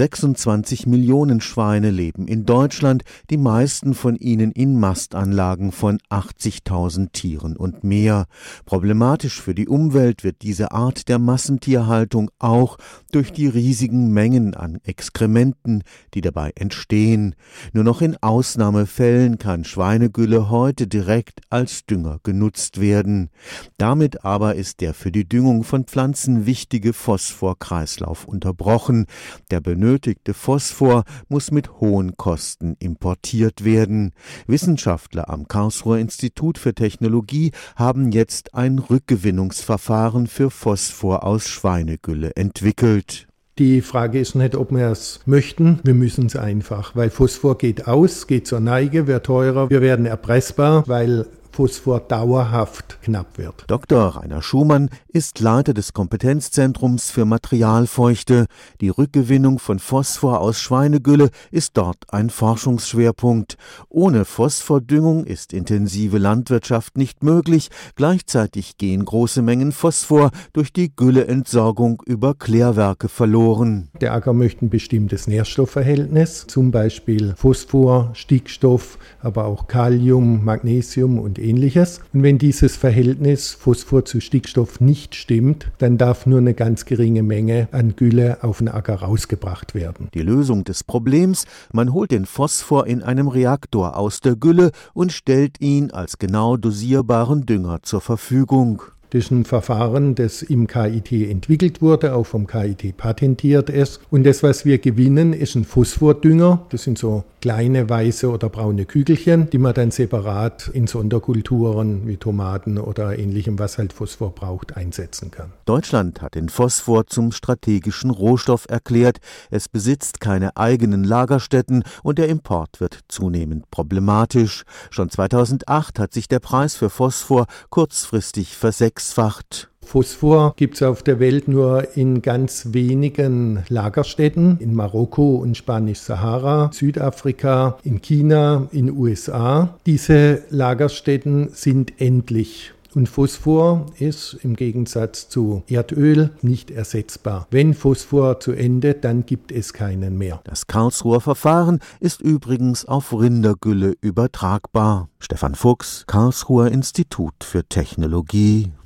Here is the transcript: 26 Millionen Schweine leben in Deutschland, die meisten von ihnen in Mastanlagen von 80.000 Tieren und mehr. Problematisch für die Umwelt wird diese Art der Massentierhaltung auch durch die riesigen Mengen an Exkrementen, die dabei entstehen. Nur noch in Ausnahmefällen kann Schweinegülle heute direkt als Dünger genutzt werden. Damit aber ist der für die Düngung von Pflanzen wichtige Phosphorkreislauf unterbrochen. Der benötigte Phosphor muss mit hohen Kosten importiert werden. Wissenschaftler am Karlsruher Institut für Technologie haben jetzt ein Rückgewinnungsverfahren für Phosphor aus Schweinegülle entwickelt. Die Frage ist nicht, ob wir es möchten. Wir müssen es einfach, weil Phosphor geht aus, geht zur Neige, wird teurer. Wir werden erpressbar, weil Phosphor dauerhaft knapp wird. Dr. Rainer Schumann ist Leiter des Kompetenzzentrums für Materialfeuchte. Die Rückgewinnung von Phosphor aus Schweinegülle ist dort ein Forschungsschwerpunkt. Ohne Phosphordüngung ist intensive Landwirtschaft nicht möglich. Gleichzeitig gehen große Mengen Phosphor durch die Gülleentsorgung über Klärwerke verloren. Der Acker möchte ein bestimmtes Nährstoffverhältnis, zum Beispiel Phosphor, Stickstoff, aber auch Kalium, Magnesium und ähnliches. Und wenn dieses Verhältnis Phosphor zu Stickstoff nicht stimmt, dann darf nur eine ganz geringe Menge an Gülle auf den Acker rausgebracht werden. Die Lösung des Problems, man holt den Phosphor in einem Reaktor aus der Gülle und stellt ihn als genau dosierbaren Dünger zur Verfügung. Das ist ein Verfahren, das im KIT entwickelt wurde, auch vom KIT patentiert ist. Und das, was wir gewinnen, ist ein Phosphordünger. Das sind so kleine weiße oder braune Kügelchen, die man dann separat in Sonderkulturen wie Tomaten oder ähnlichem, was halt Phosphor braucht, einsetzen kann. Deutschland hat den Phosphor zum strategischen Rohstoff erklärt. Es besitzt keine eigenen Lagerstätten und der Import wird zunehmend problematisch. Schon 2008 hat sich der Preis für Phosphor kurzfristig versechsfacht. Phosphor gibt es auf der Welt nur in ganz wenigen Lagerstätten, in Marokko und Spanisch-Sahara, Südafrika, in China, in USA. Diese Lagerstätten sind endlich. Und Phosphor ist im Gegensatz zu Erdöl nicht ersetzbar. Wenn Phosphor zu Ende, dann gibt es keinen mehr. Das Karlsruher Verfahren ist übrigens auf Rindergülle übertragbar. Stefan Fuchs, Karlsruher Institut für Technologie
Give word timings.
26 0.00 0.86
Millionen 0.86 1.42
Schweine 1.42 1.90
leben 1.90 2.26
in 2.26 2.46
Deutschland, 2.46 3.02
die 3.28 3.36
meisten 3.36 3.92
von 3.92 4.16
ihnen 4.16 4.50
in 4.50 4.80
Mastanlagen 4.80 5.72
von 5.72 5.98
80.000 6.08 7.12
Tieren 7.12 7.54
und 7.54 7.84
mehr. 7.84 8.24
Problematisch 8.64 9.42
für 9.42 9.54
die 9.54 9.68
Umwelt 9.68 10.24
wird 10.24 10.36
diese 10.40 10.72
Art 10.72 11.10
der 11.10 11.18
Massentierhaltung 11.18 12.30
auch 12.38 12.78
durch 13.12 13.30
die 13.30 13.46
riesigen 13.46 14.10
Mengen 14.10 14.54
an 14.54 14.78
Exkrementen, 14.84 15.82
die 16.14 16.22
dabei 16.22 16.52
entstehen. 16.54 17.34
Nur 17.74 17.84
noch 17.84 18.00
in 18.00 18.16
Ausnahmefällen 18.22 19.36
kann 19.36 19.64
Schweinegülle 19.64 20.48
heute 20.48 20.86
direkt 20.86 21.42
als 21.50 21.84
Dünger 21.84 22.20
genutzt 22.22 22.80
werden. 22.80 23.28
Damit 23.76 24.24
aber 24.24 24.54
ist 24.54 24.80
der 24.80 24.94
für 24.94 25.12
die 25.12 25.28
Düngung 25.28 25.62
von 25.62 25.84
Pflanzen 25.84 26.46
wichtige 26.46 26.94
Phosphorkreislauf 26.94 28.24
unterbrochen. 28.24 29.04
Der 29.50 29.60
benötigte 29.60 29.89
Phosphor 30.32 31.04
muss 31.28 31.50
mit 31.50 31.80
hohen 31.80 32.16
Kosten 32.16 32.76
importiert 32.78 33.64
werden. 33.64 34.12
Wissenschaftler 34.46 35.28
am 35.28 35.48
Karlsruher 35.48 35.98
Institut 35.98 36.58
für 36.58 36.74
Technologie 36.74 37.52
haben 37.76 38.12
jetzt 38.12 38.54
ein 38.54 38.78
Rückgewinnungsverfahren 38.78 40.26
für 40.26 40.50
Phosphor 40.50 41.24
aus 41.24 41.48
Schweinegülle 41.48 42.36
entwickelt. 42.36 43.26
Die 43.58 43.82
Frage 43.82 44.18
ist 44.18 44.34
nicht, 44.36 44.54
ob 44.54 44.70
wir 44.70 44.86
es 44.86 45.20
möchten. 45.26 45.80
Wir 45.82 45.94
müssen 45.94 46.26
es 46.26 46.36
einfach, 46.36 46.96
weil 46.96 47.10
Phosphor 47.10 47.58
geht 47.58 47.86
aus, 47.86 48.26
geht 48.26 48.46
zur 48.46 48.60
Neige, 48.60 49.06
wird 49.06 49.26
teurer. 49.26 49.68
Wir 49.68 49.82
werden 49.82 50.06
erpressbar, 50.06 50.84
weil 50.86 51.26
Phosphor 51.52 52.00
dauerhaft 52.00 52.98
knapp 53.02 53.38
wird. 53.38 53.64
Dr. 53.66 54.16
Rainer 54.16 54.42
Schumann 54.42 54.90
ist 55.08 55.40
Leiter 55.40 55.74
des 55.74 55.92
Kompetenzzentrums 55.92 57.10
für 57.10 57.24
Materialfeuchte. 57.24 58.46
Die 58.80 58.88
Rückgewinnung 58.88 59.58
von 59.58 59.78
Phosphor 59.78 60.40
aus 60.40 60.60
Schweinegülle 60.60 61.30
ist 61.50 61.76
dort 61.76 62.12
ein 62.12 62.30
Forschungsschwerpunkt. 62.30 63.56
Ohne 63.88 64.24
Phosphordüngung 64.24 65.24
ist 65.24 65.52
intensive 65.52 66.18
Landwirtschaft 66.18 66.96
nicht 66.96 67.22
möglich. 67.22 67.68
Gleichzeitig 67.96 68.76
gehen 68.78 69.04
große 69.04 69.42
Mengen 69.42 69.72
Phosphor 69.72 70.30
durch 70.52 70.72
die 70.72 70.94
Gülleentsorgung 70.94 72.02
über 72.06 72.34
Klärwerke 72.34 73.08
verloren. 73.08 73.88
Der 74.00 74.14
Acker 74.14 74.32
möchte 74.32 74.64
ein 74.64 74.70
bestimmtes 74.70 75.26
Nährstoffverhältnis, 75.26 76.46
zum 76.46 76.70
Beispiel 76.70 77.34
Phosphor, 77.36 78.10
Stickstoff, 78.14 78.98
aber 79.20 79.46
auch 79.46 79.66
Kalium, 79.66 80.44
Magnesium 80.44 81.18
und 81.18 81.38
ähnliches. 81.50 82.00
Und 82.14 82.22
wenn 82.22 82.38
dieses 82.38 82.76
Verhältnis 82.76 83.52
Phosphor 83.52 84.04
zu 84.04 84.20
Stickstoff 84.20 84.80
nicht 84.80 85.14
stimmt, 85.14 85.70
dann 85.78 85.98
darf 85.98 86.26
nur 86.26 86.38
eine 86.38 86.54
ganz 86.54 86.84
geringe 86.84 87.22
Menge 87.22 87.68
an 87.72 87.96
Gülle 87.96 88.38
auf 88.42 88.58
den 88.58 88.68
Acker 88.68 88.94
rausgebracht 88.94 89.74
werden. 89.74 90.08
Die 90.14 90.22
Lösung 90.22 90.64
des 90.64 90.84
Problems, 90.84 91.44
man 91.72 91.92
holt 91.92 92.12
den 92.12 92.26
Phosphor 92.26 92.86
in 92.86 93.02
einem 93.02 93.28
Reaktor 93.28 93.96
aus 93.96 94.20
der 94.20 94.36
Gülle 94.36 94.70
und 94.94 95.12
stellt 95.12 95.60
ihn 95.60 95.90
als 95.90 96.18
genau 96.18 96.56
dosierbaren 96.56 97.46
Dünger 97.46 97.82
zur 97.82 98.00
Verfügung. 98.00 98.82
Das 99.10 99.24
ist 99.24 99.32
ein 99.32 99.44
Verfahren, 99.44 100.14
das 100.14 100.42
im 100.42 100.68
KIT 100.68 101.10
entwickelt 101.10 101.82
wurde, 101.82 102.14
auch 102.14 102.26
vom 102.26 102.46
KIT 102.46 102.96
patentiert 102.96 103.68
ist. 103.68 104.00
Und 104.10 104.22
das, 104.22 104.44
was 104.44 104.64
wir 104.64 104.78
gewinnen, 104.78 105.32
ist 105.32 105.56
ein 105.56 105.64
Phosphordünger. 105.64 106.66
Das 106.70 106.84
sind 106.84 106.96
so 106.96 107.24
kleine 107.40 107.88
weiße 107.88 108.30
oder 108.30 108.48
braune 108.48 108.84
Kügelchen, 108.84 109.50
die 109.50 109.58
man 109.58 109.74
dann 109.74 109.90
separat 109.90 110.68
in 110.72 110.86
Sonderkulturen 110.86 112.06
wie 112.06 112.18
Tomaten 112.18 112.78
oder 112.78 113.18
ähnlichem, 113.18 113.58
was 113.58 113.78
halt 113.78 113.92
Phosphor 113.92 114.32
braucht, 114.32 114.76
einsetzen 114.76 115.30
kann. 115.30 115.52
Deutschland 115.64 116.22
hat 116.22 116.34
den 116.34 116.48
Phosphor 116.48 117.06
zum 117.06 117.32
strategischen 117.32 118.10
Rohstoff 118.10 118.66
erklärt. 118.68 119.18
Es 119.50 119.68
besitzt 119.68 120.20
keine 120.20 120.56
eigenen 120.56 121.02
Lagerstätten 121.02 121.82
und 122.02 122.18
der 122.18 122.28
Import 122.28 122.80
wird 122.80 123.00
zunehmend 123.08 123.70
problematisch. 123.70 124.64
Schon 124.90 125.10
2008 125.10 125.98
hat 125.98 126.12
sich 126.12 126.28
der 126.28 126.40
Preis 126.40 126.76
für 126.76 126.90
Phosphor 126.90 127.46
kurzfristig 127.70 128.56
versechsfacht. 129.00 129.68
Phosphor 129.82 130.54
gibt 130.56 130.76
es 130.76 130.82
auf 130.82 131.02
der 131.02 131.18
Welt 131.18 131.48
nur 131.48 131.96
in 131.96 132.22
ganz 132.22 132.68
wenigen 132.70 133.64
Lagerstätten, 133.68 134.58
in 134.60 134.74
Marokko 134.74 135.36
und 135.36 135.56
Spanisch-Sahara, 135.56 136.70
Südafrika, 136.72 137.78
in 137.82 138.00
China, 138.00 138.68
in 138.70 138.96
USA. 138.96 139.74
Diese 139.86 140.44
Lagerstätten 140.50 141.48
sind 141.52 142.00
endlich. 142.00 142.72
Und 142.94 143.08
Phosphor 143.08 143.86
ist 143.98 144.38
im 144.42 144.56
Gegensatz 144.56 145.28
zu 145.28 145.62
Erdöl 145.68 146.30
nicht 146.42 146.70
ersetzbar. 146.72 147.46
Wenn 147.50 147.74
Phosphor 147.74 148.40
zu 148.40 148.52
Ende, 148.52 148.94
dann 148.94 149.26
gibt 149.26 149.52
es 149.52 149.72
keinen 149.72 150.18
mehr. 150.18 150.40
Das 150.44 150.66
Karlsruher 150.66 151.20
Verfahren 151.20 151.78
ist 152.00 152.20
übrigens 152.20 152.84
auf 152.84 153.12
Rindergülle 153.12 153.94
übertragbar. 154.00 155.08
Stefan 155.20 155.54
Fuchs, 155.54 156.04
Karlsruher 156.08 156.72
Institut 156.72 157.44
für 157.44 157.64
Technologie 157.64 158.72